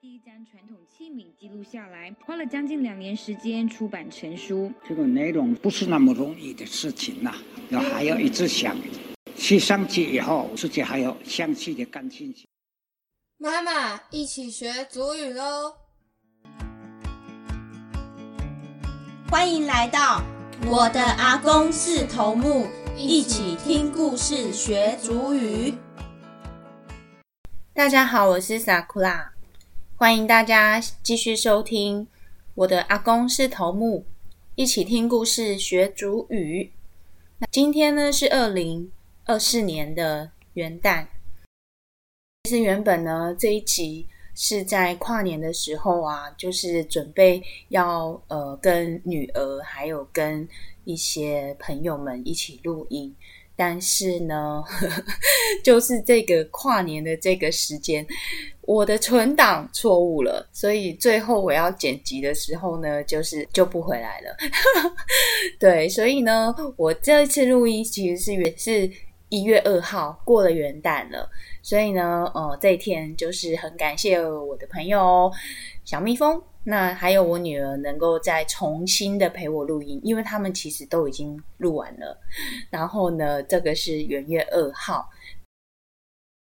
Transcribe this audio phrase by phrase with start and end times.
[0.00, 4.72] 第一张传统器皿记录下来，花了将近两年时间出版成书。
[4.84, 7.32] 这个内容不是那么容易的事情呐，
[7.70, 8.76] 要还要一直想，
[9.36, 12.48] 去上去以后，自己还要详细的感兴趣。
[13.38, 15.72] 妈妈，一起学祖语喽！
[19.30, 20.20] 欢迎来到
[20.66, 22.66] 我的阿公是头目，
[22.96, 25.74] 一起听故事学祖语。
[27.72, 29.35] 大家好，我是萨库拉。
[29.98, 32.06] 欢迎大家继续收听
[32.54, 34.04] 我的阿公是头目，
[34.54, 36.70] 一起听故事学主语。
[37.38, 38.92] 那今天呢是二零
[39.24, 41.06] 二四年的元旦。
[42.44, 50.46] 其实原本呢这一集是在跨年的时候啊，就是准备要呃跟女儿还有跟
[50.84, 53.16] 一些朋友们一起录音。
[53.56, 54.62] 但是呢，
[55.64, 58.06] 就是这个跨年的这个时间，
[58.60, 64.36] 我的存档错误了，所以最后我要剪辑的时候呢，就是就不回来了。
[65.58, 68.90] 对，所以呢，我这次录音其实是也是
[69.30, 71.28] 一月二号过了元旦了，
[71.62, 75.32] 所以呢，呃，这一天就是很感谢我的朋友
[75.84, 76.40] 小蜜蜂。
[76.68, 82.20] 那还有我女儿能够再重新的陪我录音，因为他们其实都已经录完了。
[82.70, 85.08] 然后呢，这个是元月二号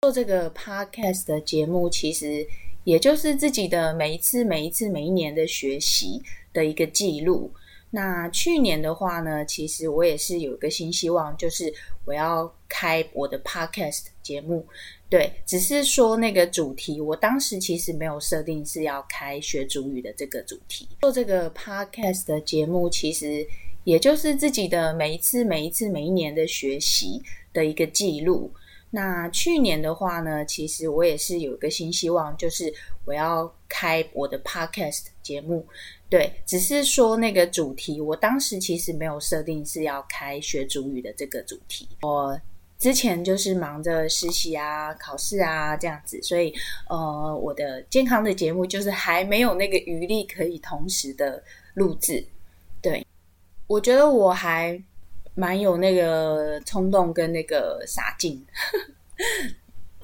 [0.01, 2.47] 做这个 podcast 的节目，其实
[2.85, 6.23] 也就是自己的每一次、每一次、每一年的学习
[6.55, 7.53] 的一个记录。
[7.95, 11.73] 那去年的话呢，其实我也是有一个新希望，就是
[12.05, 14.67] 我要开我的 podcast 节目。
[15.09, 20.89] 对，只是说那个主题，我当时其实没有设定是要开学主语的这个主题。
[21.03, 23.47] 做这个 podcast 的节目，其实
[23.85, 27.23] 也就是自己的每一次、每一次、每一年的学习
[27.53, 28.53] 的一个记录。
[28.91, 32.73] 那去年的话呢，其实我也是有一个新希望，就是
[33.05, 35.65] 我要开我的 podcast 节目。
[36.17, 41.89] 对，只是说那个主题，我当时其实没有设定是要开学主语的这个主题。
[42.03, 42.41] 我。
[42.77, 46.53] 之前就是忙着实习啊、考试啊这样子，所以
[46.91, 51.43] 呃，我的健康的节目就是还没有那个余力可以同时的
[51.75, 52.23] 录制。
[52.83, 53.07] 对，
[53.69, 54.79] 我觉得我还
[55.35, 58.45] 蛮有那个冲动跟那个傻劲。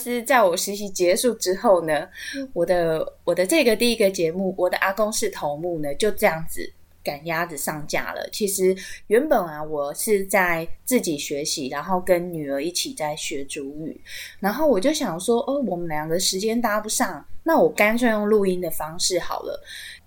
[0.01, 2.09] 是在我实习结束之后呢，
[2.55, 6.73] 我的我的这个第一个节目，我的阿公是头目呢，就这样子。
[7.03, 8.29] 赶鸭子上架了。
[8.31, 13.99] 其实原本啊，我是在自己学习，然后跟女儿一起在学主语。
[14.39, 19.59] 然后我就想说，哦，我们两个时间搭不上，那我干脆用录音的方式好了。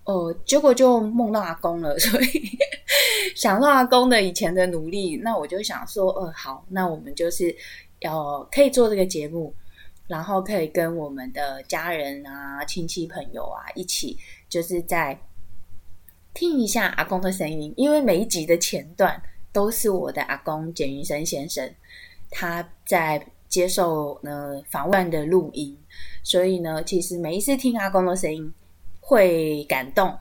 [0.04, 2.56] 哦，结果就梦到阿公了， 所以
[3.34, 7.52] 想到阿公的以前的努力，那我就想说，呃，好，那我们就是
[8.02, 9.52] 要可以做这个节目，
[10.06, 15.18] 然后可以跟我们的家人啊、亲戚朋友啊一起，就是在。
[16.36, 19.22] 听一下阿公的声音，因为每一集的前段
[19.52, 21.72] 都是我的阿公简云生先生
[22.28, 25.78] 他在接受呢访问的录音，
[26.24, 28.52] 所以呢，其实每一次听阿公的声音
[29.00, 30.12] 会感动，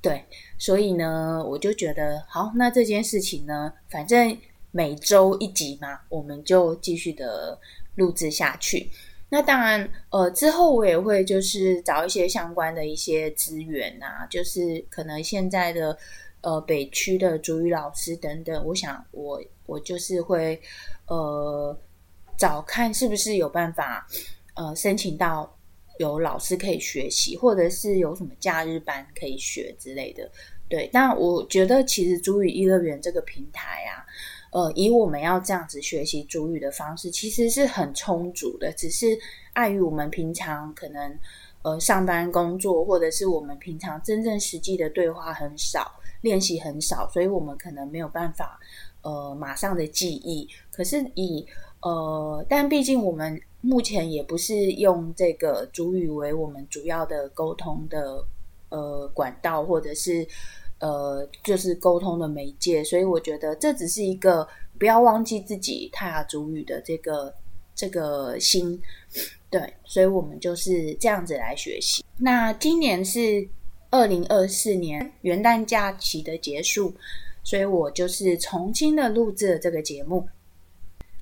[0.00, 0.24] 对，
[0.58, 4.38] 所以呢，我就觉得好，那这件事情呢，反正
[4.70, 7.58] 每周一集嘛，我们就继续的
[7.94, 8.90] 录制下去。
[9.28, 15.96] 那当然，呃，之后我也会就是找一些相关的一些资源啊，就是可能现在的
[16.42, 20.60] 呃北区的主语老师等等，我想我我就是会
[21.06, 21.74] 呃
[22.36, 24.06] 找看是不是有办法
[24.52, 25.58] 呃申请到
[25.98, 30.30] 有老师可以学习，或者是有什么假日班可以学之类的。
[30.68, 34.04] 对，那我觉得其实主语一乐园这个平台啊。
[34.52, 38.70] 呃，以我们要这样子学习主语的方式，其实是很充足的。
[38.74, 39.18] 只是
[39.54, 41.18] 碍于我们平常可能
[41.62, 45.90] 呃上班工作，或者是我们平常真正实际的对话很少，
[46.20, 48.60] 练习很少，所以我们可能没有办法
[49.00, 50.46] 呃马上的记忆。
[50.70, 51.46] 可是以
[51.80, 58.22] 呃，但毕竟我们目前也不是用这个主语为我们主要的沟通的
[58.68, 60.28] 呃管道，或者是。
[60.82, 64.46] 呃，就是沟通的媒介，所以我觉得这只是一个
[64.80, 67.32] 不要忘记自己泰雅族语的这个
[67.72, 68.82] 这个心，
[69.48, 72.04] 对，所以我们就是这样子来学习。
[72.18, 73.48] 那今年是
[73.90, 76.92] 二零二四年元旦假期的结束，
[77.44, 80.28] 所以我就是重新的录制了这个节目，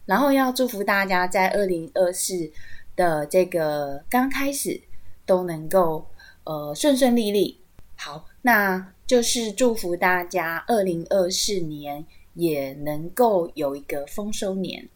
[0.06, 2.50] 然后要祝福大家在二零二四
[2.96, 4.80] 的这个刚开始
[5.26, 6.06] 都能够
[6.44, 7.60] 呃顺顺利利。
[7.94, 8.90] 好，那。
[9.10, 14.88] 就是祝福大家，二零二四年也能够有一个丰收年。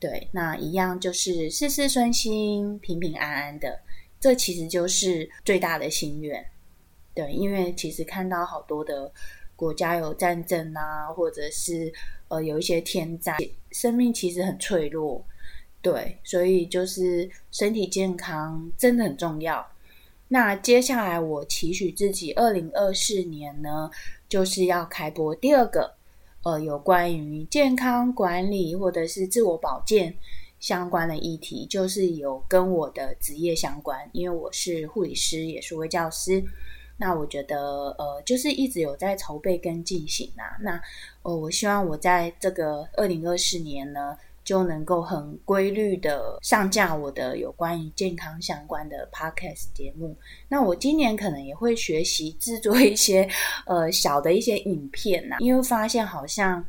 [0.00, 3.80] 对，那一样就是事事顺心、平平安安的。
[4.18, 6.44] 这其实就是最大的心愿。
[7.14, 9.08] 对，因为其实看到好多的
[9.54, 11.92] 国家有战争啊，或者是
[12.26, 13.36] 呃有一些天灾，
[13.70, 15.24] 生命其实很脆弱。
[15.80, 19.64] 对，所以就是身体健康真的很重要。
[20.32, 23.90] 那接下来我期许自己，二零二四年呢，
[24.28, 25.92] 就是要开播第二个，
[26.44, 30.14] 呃，有关于健康管理或者是自我保健
[30.60, 36.44] 相关的议题，就是有跟我的职业相关，因为我是护理师，也是位教师。
[36.96, 40.56] 那我觉得，呃，就是一直有在筹备跟进行啊。
[40.60, 40.80] 那，
[41.22, 44.16] 呃，我希望我在这个二零二四年呢。
[44.50, 50.16] 就能够很规律的上架我的有关于健康相关的 podcast 节目。
[50.48, 53.28] 那我今年可能也会学习制作一些
[53.64, 56.64] 呃小的一些影片呐，因为发现好像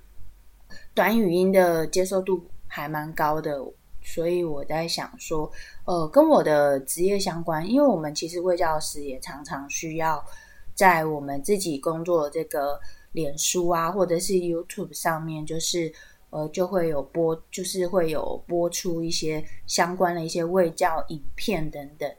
[0.94, 3.58] 短语音的接受度还蛮高的，
[4.04, 5.52] 所以我在想说，
[5.86, 10.24] 呃，跟我的职业相关，因为我们其实卫教师也常常需要
[10.76, 12.80] 在我们自己工作的这个
[13.14, 15.92] 脸书啊，或者是 YouTube 上面，就是。
[16.32, 22.10] 呃，就会有播，就是会有播出一些相关的一些卫教影片等等，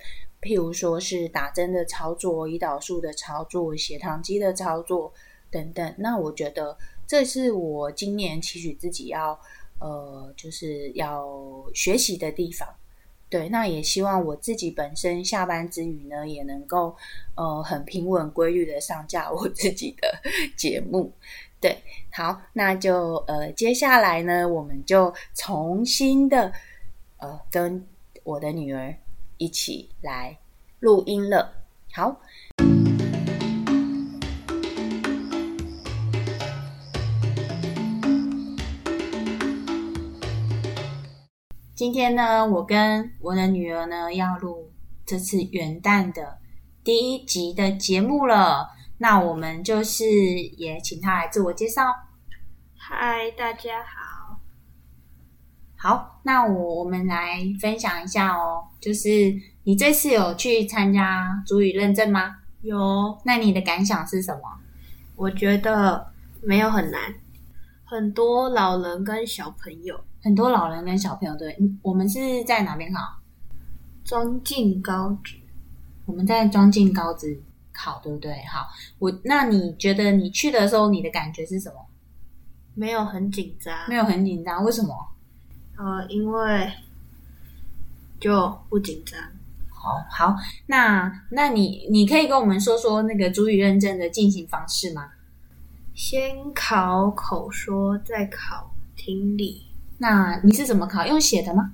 [0.41, 5.12] 譬如说是打针的操作、胰岛素的操作、血糖机的操作
[5.50, 5.94] 等等。
[5.99, 6.76] 那我觉得
[7.06, 9.38] 这是我今年期许自己要
[9.81, 11.26] 呃，就是要
[11.75, 12.69] 学习的地方。
[13.31, 16.94] 对，那也希望我自己本身下班之余呢，也能够
[17.35, 20.20] 呃很平稳规律的上架我自己的
[20.55, 21.11] 节目。
[21.62, 21.81] 对，
[22.11, 26.53] 好，那就呃，接下来呢，我们就重新的
[27.19, 27.87] 呃，跟
[28.25, 28.93] 我的女儿
[29.37, 30.37] 一起来
[30.81, 31.53] 录音了。
[31.94, 32.20] 好，
[41.76, 44.73] 今天呢，我跟我的女儿呢，要录
[45.06, 46.38] 这次元旦的
[46.82, 48.70] 第一集的节目了。
[49.02, 50.04] 那我们就是
[50.56, 51.82] 也请他来自我介绍。
[52.76, 54.38] 嗨，大家好。
[55.76, 58.62] 好，那我我们来分享一下哦。
[58.81, 59.34] 就是
[59.64, 62.37] 你这次有去参加主语认证吗？
[62.60, 63.20] 有。
[63.25, 64.40] 那你的感想是什么？
[65.16, 67.12] 我觉得没有很难。
[67.84, 71.58] 很多老人跟小朋友，很多老人跟小朋友对。
[71.82, 73.00] 我们是在哪边考？
[74.04, 75.34] 庄敬高职。
[76.06, 77.43] 我们在庄敬高职。
[77.72, 78.32] 考对不对？
[78.46, 81.76] 好，我那你觉得你去的时候，你的感觉是什么？
[82.74, 84.94] 没有很紧张，没有很紧张，为什么？
[85.76, 86.72] 呃，因为
[88.20, 89.20] 就不紧张。
[89.69, 90.36] 好，好，
[90.66, 95.10] 那那你你可以跟我们说说那个主语认证的进行方式吗？
[95.94, 99.66] 先考口说，再考听力。
[99.98, 101.04] 那你是怎么考？
[101.06, 101.72] 用写的吗？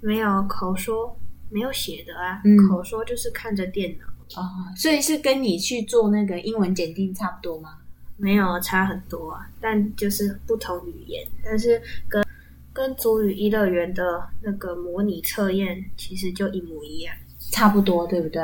[0.00, 1.16] 没有口说，
[1.48, 2.42] 没有写的啊。
[2.68, 4.04] 口说就是看着电脑。
[4.36, 7.78] 哦，所以是跟你去做那个英文检定差不多吗？
[8.16, 12.24] 没有差很多啊，但就是不同语言，但是跟
[12.72, 17.14] 跟主语一乐园的那个模拟测验其实就一模一样，
[17.50, 18.42] 差不多，对不对？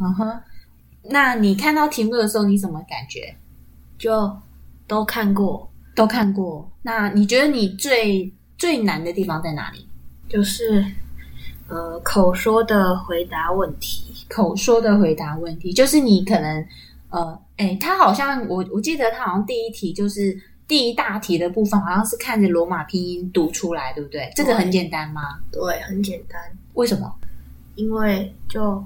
[0.00, 0.40] 嗯哼。
[1.10, 3.36] 那你看到题目的时候，你什么感觉？
[3.98, 4.36] 就
[4.86, 6.68] 都看过，都看过。
[6.82, 9.86] 那你觉得你最最难的地方在哪里？
[10.28, 10.84] 就是
[11.68, 14.26] 呃，口说的回答问题。
[14.28, 16.66] 口说的回答问题，就是你可能
[17.10, 24.30] 呃，哎，他好像我我记得他好像第一题就是第一大题的部分，好像是看着罗马拼音读出来，对不对？
[24.34, 25.38] 这个很简单吗？
[25.52, 26.40] 对，很简单。
[26.74, 27.14] 为什么？
[27.76, 28.82] 因为就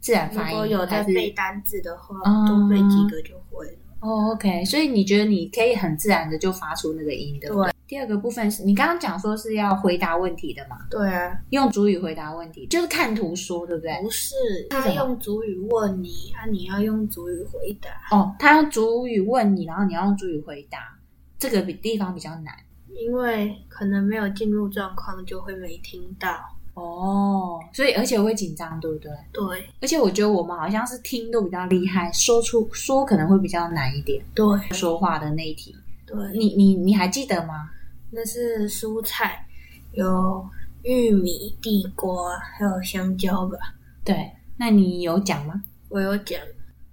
[0.00, 0.52] 自然发音。
[0.52, 2.16] 如果有在背单字的话，
[2.46, 3.72] 多背几个就会了。
[4.02, 7.72] 哦，OK，所以你觉得你可以很自然的就发出那个音，对不对？
[7.86, 10.78] 第二个部分是你刚刚讲说是要回答问题的嘛？
[10.90, 14.02] 对啊，用主语回答问题，就是看图说，对不对？
[14.02, 14.34] 不是，
[14.70, 17.90] 他用主语问你，啊，你要用主语回答。
[18.16, 20.98] 哦，他用主语问你，然后你要用主语回答，
[21.38, 22.52] 这个比地方比较难，
[22.88, 26.28] 因为可能没有进入状况，就会没听到。
[26.74, 29.10] 哦，所以而且会紧张，对不对？
[29.32, 34.24] 对，而且我觉得我们好像是听都比较厉害，说出说可能会比较难一点。
[34.34, 35.76] 对，说话的那一题，
[36.06, 37.68] 对你你你还记得吗？
[38.10, 39.46] 那是蔬菜，
[39.92, 40.48] 有
[40.82, 43.58] 玉米、地瓜，还有香蕉吧？
[44.02, 45.62] 对，那你有讲吗？
[45.90, 46.40] 我有讲，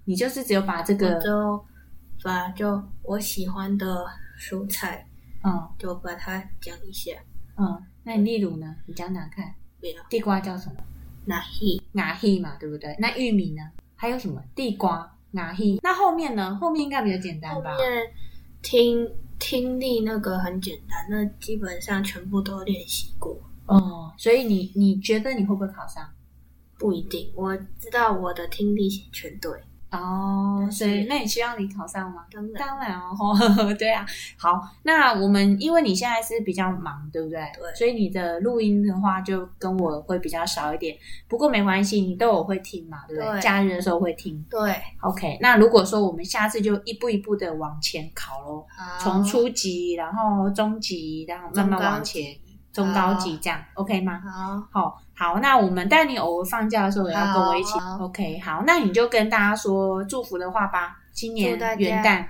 [0.04, 1.64] 你就是只有把这个，就
[2.22, 4.04] 把就我喜欢的
[4.38, 5.06] 蔬菜，
[5.42, 7.12] 嗯，就把它讲一下。
[7.56, 8.76] 嗯，那你例如呢？
[8.84, 9.54] 你讲讲看。
[10.08, 10.76] 地瓜叫什么？
[11.26, 12.94] 拿希拿希嘛，对不对？
[12.98, 13.62] 那玉米呢？
[13.96, 14.42] 还有什么？
[14.54, 15.80] 地瓜拿希。
[15.82, 16.56] 那后面呢？
[16.60, 17.74] 后面应该比较简单吧？
[17.74, 18.12] 后面
[18.62, 19.08] 听。
[19.42, 24.12] 听力那个很简单，那基本上全部都练习过哦。
[24.18, 26.06] 所以你你觉得你会不会考上？
[26.76, 29.50] 不一定，我知道我的听力全对。
[29.90, 32.24] 哦，所以那你希望你考上吗？
[32.32, 34.06] 当然，当然哦， 对啊。
[34.38, 37.40] 好，那我们因为你现在是比较忙，对不对？
[37.58, 40.96] 对所以你的录音的话就跟我会比较少一点。
[41.28, 43.32] 不过没关系，你都有会听嘛，对不对？
[43.32, 44.44] 对假日的时候会听。
[44.48, 52.34] 对，OK，那如果说我们下次就一步一步的往前考咯，好从初级，然后中级，然后慢慢往前，
[52.72, 54.20] 中高级这样，OK 吗？
[54.20, 58.38] 好，好好，那我们但你偶尔放假的时候也要跟我一起好，OK？
[58.40, 62.26] 好，那你就跟大家说祝福的话吧，今年元旦。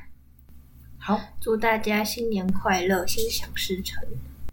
[0.98, 4.02] 好，祝大家新年快乐，心想事成。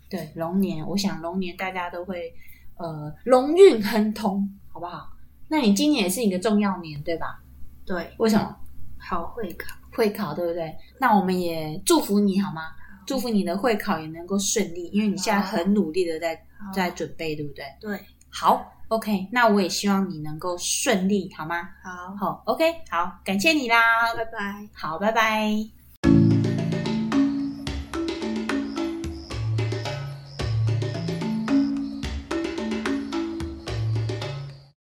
[0.10, 2.34] 对，龙年，我想龙年大家都会
[2.78, 5.10] 呃龙运亨通，好不好？
[5.50, 7.40] 那你今年也是一个重要年，对吧？
[7.86, 8.56] 对，为什么？
[8.98, 10.76] 好会考，会考，对不对？
[11.00, 12.64] 那我们也祝福你好吗？
[13.08, 17.64] 祝福你的会考也能够顺利，因为你现在很努力的在好在准备，对不对？
[17.80, 17.98] 对，
[18.30, 21.70] 好，OK，那我也希望你能够顺利，好吗？
[21.82, 24.68] 好，好，OK，好，感谢你啦，拜拜。
[24.74, 25.54] 好，拜拜。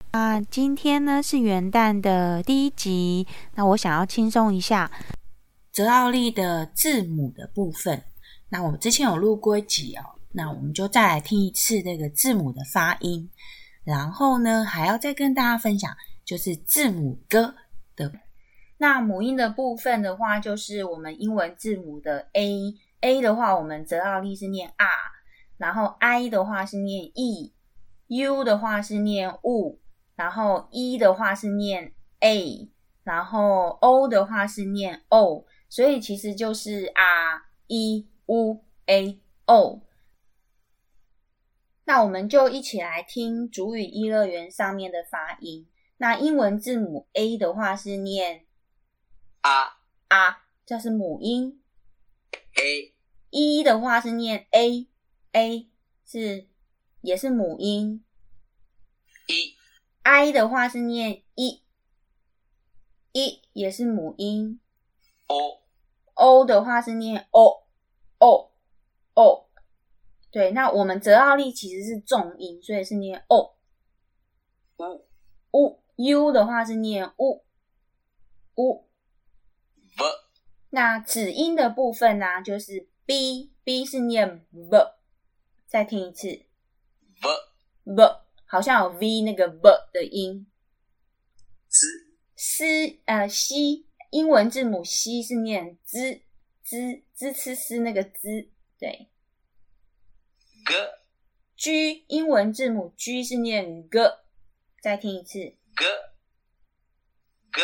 [0.10, 4.90] 啊，今天呢是元旦的第一集，那我想要轻松一下
[5.72, 8.02] 泽奥利的字母的部分。
[8.56, 13.30] 那我们之前有录过一集哦，那我们就再来听一次这个字母的发音，
[13.84, 15.92] 然后呢还要再跟大家分享
[16.24, 17.54] 就是字母歌
[17.98, 18.10] 的。
[18.78, 24.88] 那母音的部分的话，就是我们英文字母的 A，A 的话我们泽奥利是念 R，
[25.58, 29.80] 然后 I 的话是念 E，U 的话是念 U，
[30.16, 32.70] 然后 E 的话是念 A，
[33.04, 39.82] 然后 O 的话是念 O，所以其实就是 R E U A O。
[41.86, 45.68] 那我们就一起来听主语一乐园上面的发音。
[45.98, 48.46] 那英文字母 A 的话是念
[49.42, 49.78] 啊
[50.08, 51.62] 啊，这是母音。
[52.56, 52.94] A
[53.30, 55.70] 一的话是念 A，A
[56.06, 56.48] 是
[57.02, 58.04] 也是母音。
[59.28, 59.56] 一
[60.02, 61.64] I 的话是念一，
[63.12, 64.60] 一也是母音。
[65.28, 65.62] O
[66.14, 67.28] O 的话是念
[68.20, 69.50] O，O，O。
[70.32, 73.54] 对，那我们泽奥利其实是重音，所以是念哦
[74.78, 75.08] 呜
[75.52, 77.46] 呜 U 的话是念呜
[78.56, 78.86] 呜。
[80.72, 84.96] 那子音的部分呢、就是 B，B 是念 b，。
[85.66, 86.46] 再听一次 b
[87.96, 88.04] b，
[88.46, 90.46] 好像有 V 那个 b 的音。
[91.70, 91.88] Z
[92.36, 96.25] 诗呃西，英文字母 C 是念 z
[96.66, 99.10] z c s 那个 z，对。
[100.66, 100.74] G
[101.56, 104.00] G 英文字母 G 是念 g，
[104.82, 105.86] 再听一次 G
[107.54, 107.62] G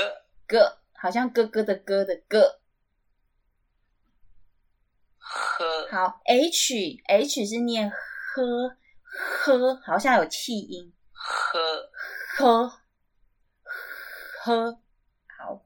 [0.47, 0.57] g，
[0.93, 2.61] 好像哥哥的哥的哥。
[5.19, 8.77] H 好，H H 是念呵
[9.13, 10.93] 呵，好像有气音。
[11.11, 11.89] 呵。
[12.37, 12.81] 呵
[14.43, 14.81] 呵。
[15.37, 15.65] 好。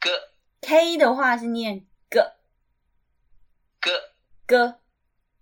[0.00, 1.86] G，K 的话是念
[4.52, 4.74] g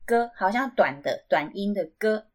[0.06, 2.28] g，好像短的短音的歌。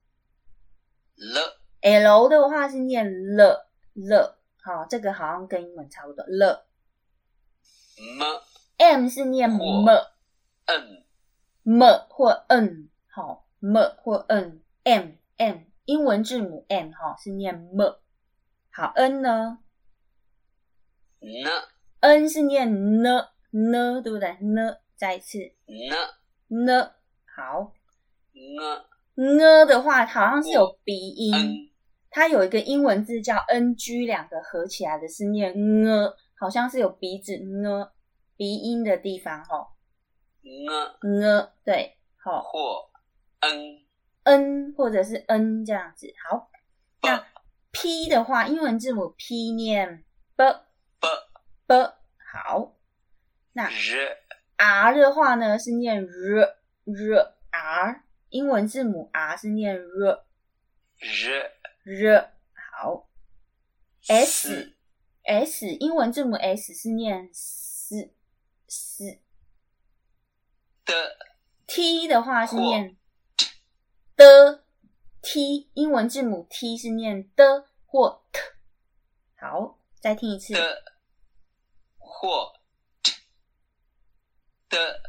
[1.82, 6.25] L L 的话是念了了，好，这个好像跟英文差不多。
[6.27, 6.67] 了
[7.98, 8.24] M
[8.77, 9.88] M 是念 m
[10.65, 11.05] N
[11.63, 18.00] m 或 n，好 m 或 n m m，英文字母 m 哈是念 m。
[18.70, 19.60] 好，n 呢
[21.22, 26.25] N？n 是念 n n，对不对？n 再一次 N
[26.64, 26.92] n，
[27.36, 27.74] 好
[28.34, 31.72] 呢呢的话好像是有鼻音。
[32.10, 37.90] 它有一个英文字叫 ng，两个合起来的是念 ng，好像是有鼻子 ng
[38.38, 39.68] 鼻音的地方哈，
[40.42, 42.90] 呢呢对，好或
[43.42, 43.82] N
[44.24, 46.08] n 或者是 n 这样子。
[46.30, 46.50] 好，
[47.02, 47.26] 那
[47.74, 50.06] p 的话，英文字母 p 念
[50.38, 50.46] b
[51.02, 51.08] B
[51.68, 51.76] b
[52.34, 52.76] 好，
[53.52, 53.70] 那
[54.58, 60.24] r 的话呢是念 r r r，英文字母 r 是念 r
[61.00, 63.08] R r 好
[64.08, 64.74] s
[65.24, 68.12] S 英文字母 S 是念 s
[68.68, 69.20] s
[70.86, 71.18] 的
[71.66, 72.96] T 的话是或念
[74.16, 74.64] 的
[75.22, 78.40] T，英文字母 T 是念的或 t。
[79.38, 80.54] 好，再听一次。
[80.54, 80.84] 的
[81.98, 82.54] 或
[84.75, 85.01] 的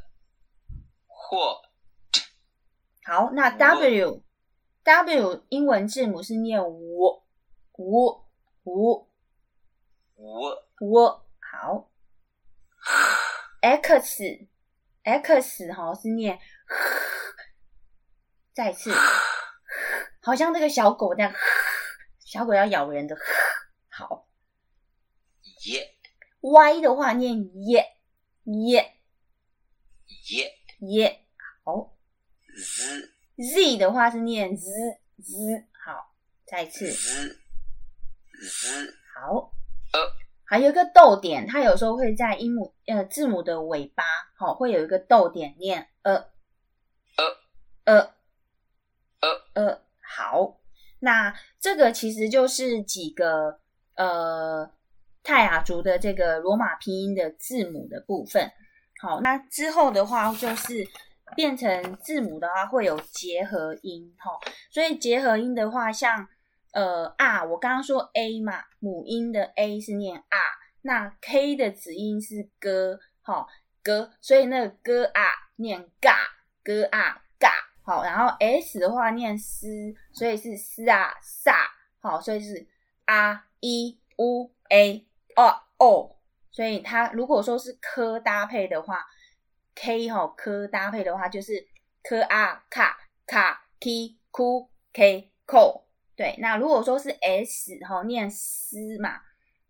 [1.06, 1.60] 或
[3.04, 4.22] 好，那 W
[4.84, 7.24] W 英文字母是念五
[7.72, 8.24] 五
[8.64, 9.08] 五
[10.14, 10.48] 五
[10.80, 10.98] 五
[11.40, 11.90] 好
[13.60, 14.48] ，x。
[15.06, 16.36] X 哈是念，
[18.52, 18.90] 再次，
[20.20, 21.32] 好像这个小狗那样，
[22.18, 23.16] 小狗要咬人的，
[23.88, 24.26] 好。
[25.66, 25.96] 耶
[26.40, 27.86] ，y 的话念耶
[28.46, 28.95] 耶
[30.30, 31.20] 耶耶，
[31.64, 31.94] 好
[32.56, 34.70] z，z 的话是念 z
[35.18, 36.14] z，好，
[36.46, 36.90] 再一次。
[36.90, 37.36] Z
[38.40, 39.52] z 好。
[39.92, 40.00] 呃。
[40.48, 44.04] 还有一个逗点，它有时候会在音母呃字母的尾巴，
[44.36, 46.14] 好、会有一个逗点念呃
[47.16, 47.24] 呃。
[47.84, 48.12] 呃
[49.20, 49.64] 呃。
[49.66, 50.60] 呃，好，
[51.00, 53.58] 那这个其实就是几个
[53.96, 54.70] 呃
[55.24, 58.52] 泰雅族的这个罗马拼音的字母的部分。
[59.00, 60.86] 好，那之后的话就是
[61.34, 64.30] 变成字母的话会有结合音，哈、
[64.70, 66.26] 所以结合音的话，像
[66.72, 70.38] 呃啊，我刚刚说 a 嘛，母音的 a 是念啊，
[70.82, 73.46] 那 k 的子音是歌，好、
[73.82, 75.22] 歌，所以那个歌啊
[75.56, 76.16] 念嘎，
[76.62, 77.50] 歌啊嘎，
[77.82, 82.66] 好，然后 s 的话念斯，所以是斯啊萨，好，所以是
[83.04, 86.15] 啊一 u a 哦哦，
[86.56, 89.04] 所以它如果说是科搭配的话
[89.74, 91.68] ，k 哈、科搭配的话就是
[92.02, 92.96] 科啊卡
[93.26, 95.86] 卡 k 哭 k 扣。
[96.16, 99.20] 对，那如果说是 s 哈、念丝嘛，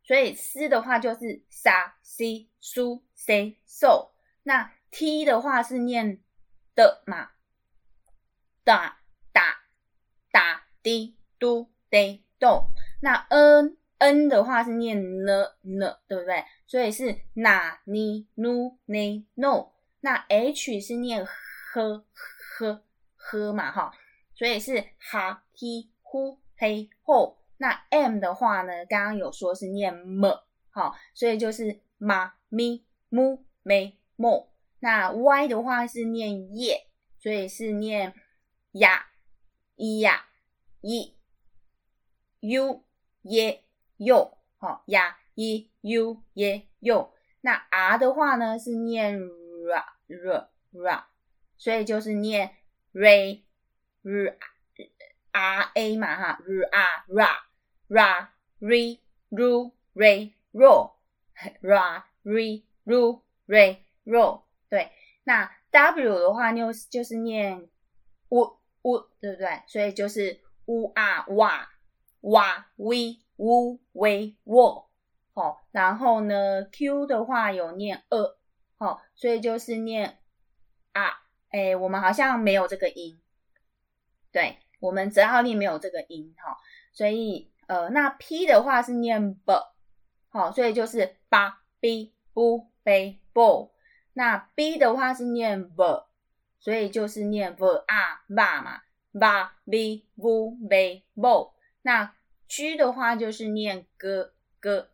[0.04, 4.12] 所以丝的话就是沙 c 苏 c so，
[4.44, 6.22] 那 t 的话是念
[6.76, 7.30] 的嘛，
[8.62, 9.00] 哒
[9.32, 9.56] 哒
[10.30, 12.68] 哒滴嘟得豆，
[13.00, 16.44] 那 n n 的话是念呢呢，对不对？
[16.66, 19.70] 所以是那尼努你 no，
[20.00, 22.04] 那 h 是念呵
[22.58, 22.82] 呵
[23.14, 23.92] 呵嘛哈，
[24.34, 27.38] 所以是哈 he 呼嘿吼。
[27.58, 34.48] 那 m 的话呢，刚刚有说是念么好，所以就是妈咪 mu 没 mo。
[34.80, 36.86] 那 y 的话是念耶，
[37.18, 38.12] 所以是念
[38.72, 39.06] 呀
[39.76, 40.26] 咿呀
[40.82, 41.14] 一
[42.40, 42.84] u
[43.22, 43.64] 耶
[43.98, 47.10] yo，好呀一 u 耶 yo。
[47.42, 51.04] 那 r 的话呢是念 ra ra ra，
[51.56, 52.56] 所以就是念
[52.92, 53.40] ra
[54.02, 54.34] ra
[55.30, 57.28] r a 嘛哈 r a ra
[57.88, 58.98] ra re
[59.30, 60.96] ru re ro
[61.62, 64.42] ra re ru re ro。
[64.68, 64.90] 对，
[65.24, 67.68] 那 w 的话又就是念
[68.30, 69.62] u u，对不对？
[69.68, 71.68] 所以就是 u a 哇
[72.22, 74.85] 哇 we wu we wo。
[75.36, 78.38] 好，然后呢，q 的话有念呃，
[78.78, 80.16] 好，所以就是念
[80.92, 83.20] 啊，哎，我们好像没有这个音，
[84.32, 86.56] 对，我们泽号令没有这个音，哈，
[86.90, 89.52] 所以呃，那 p 的话是念 b，
[90.30, 93.72] 好，所以就是八 b bu b bo，
[94.14, 96.06] 那 b 的话是念 v，
[96.58, 98.80] 所以就是念 v a va 嘛
[99.12, 102.14] ，va b bu b bo，那
[102.48, 104.30] g 的话就是念 g
[104.62, 104.86] g。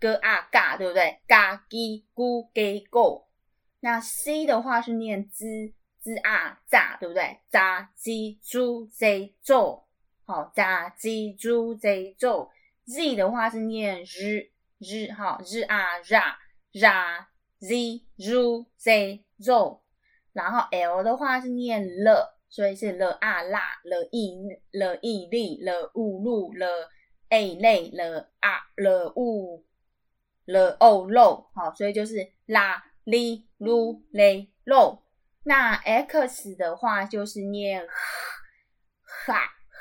[0.00, 3.28] G a ga 对不对？ga gi gu ge go。
[3.80, 7.38] 那 c 的话是念 z z a 炸对不对？
[7.50, 9.86] 炸鸡猪 z 走，
[10.24, 12.50] 好炸鸡猪 z 走。
[12.86, 16.34] z 的话是念日日好日啊 ra
[16.72, 17.26] ra
[17.58, 19.82] z ru z 走。
[20.32, 24.38] 然后 l 的话是念了，所以是了啊啦了 i
[24.72, 26.88] 了 i 力了 u 路了
[27.28, 29.64] a 类了啊了 u。
[30.50, 35.02] 了哦漏，好，所以就是啦哩噜嘞漏。
[35.42, 37.86] 那 x 的话就是念
[39.26, 39.34] 哈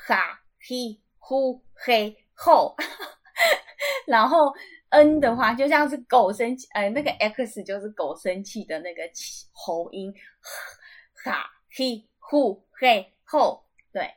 [0.08, 2.76] 哈嘿呼嘿吼，
[4.08, 4.54] 然后
[4.90, 9.04] n 的话就像是狗生气，呃，那个 x 就是狗生气的那个
[9.52, 10.14] 喉音，
[11.24, 14.10] 哈嘿呼嘿吼，对。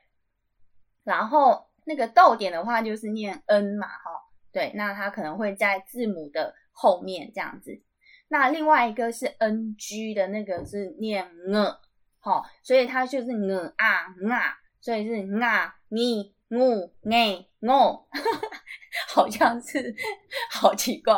[1.02, 4.11] 然后那个逗点的话就是念 n 嘛，哈。
[4.52, 7.82] 对，那它可能会在字母的后面这样子。
[8.28, 11.78] 那另外一个是 ng 的那个是念 ng，
[12.18, 14.14] 好，所以它就是 ng 啊
[14.80, 18.04] 所以是 ng 你 ng ng ng，
[19.08, 19.94] 好像是
[20.50, 21.14] 好奇怪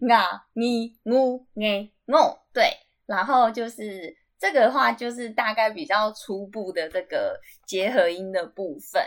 [0.00, 2.70] ng 你 ng ng ng，对，
[3.06, 9.02] 然后就是这个的话就是大概比较初步的这个结合音的部分。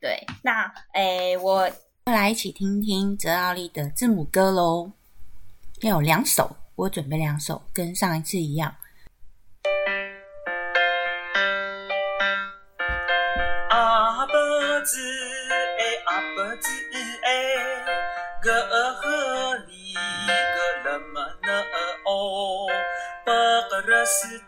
[0.00, 1.70] 对，那诶我。
[2.12, 4.92] 来一起听听泽奥利的字母歌喽！
[5.82, 8.74] 要有两首，我准备两首，跟上一次一样。
[13.70, 14.96] 阿伯子
[15.78, 16.38] 哎，阿伯
[18.40, 19.94] Gahali
[20.84, 21.58] galamana
[22.06, 22.68] o
[23.26, 24.16] Pakaras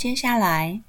[0.00, 0.80] 接下来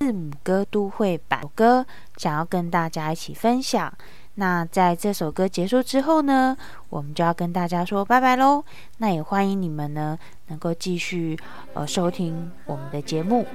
[0.00, 3.94] 字母歌都会版歌想要跟大家一起分享。
[4.34, 6.56] 那在这首歌结束之后呢，
[6.88, 8.64] 我们就要跟大家说拜拜喽。
[8.98, 11.38] 那也欢迎你们呢能够继续
[11.74, 13.46] 呃收听我们的节目，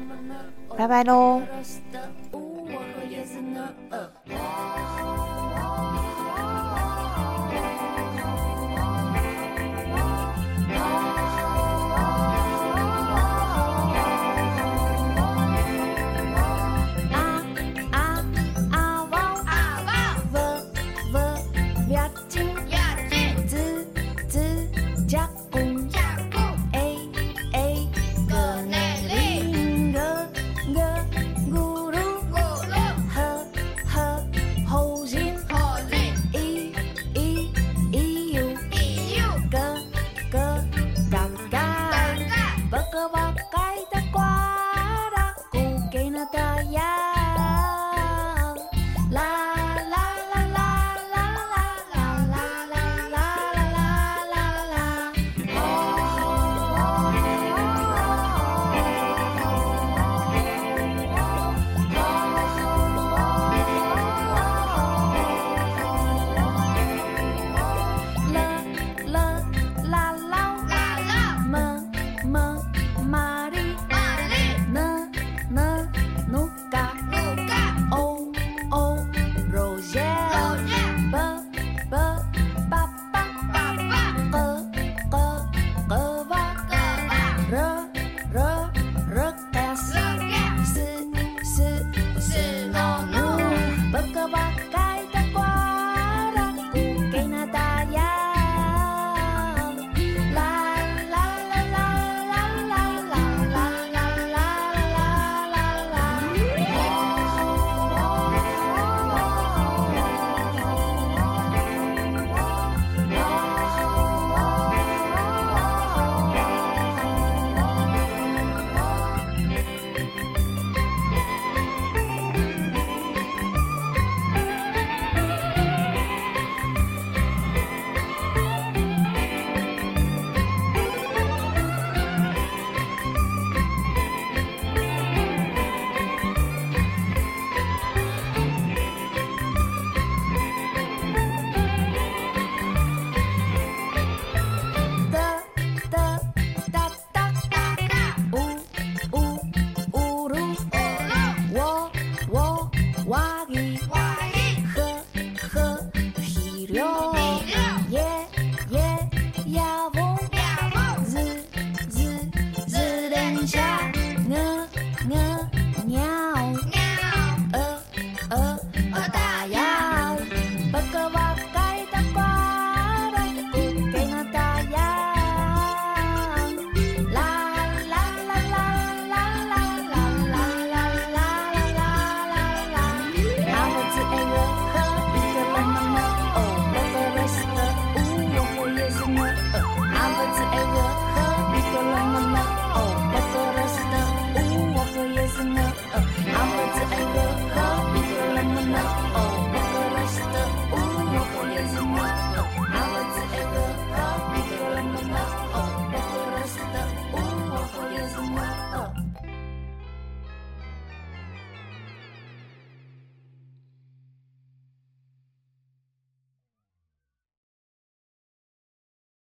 [0.78, 1.41] 拜拜喽。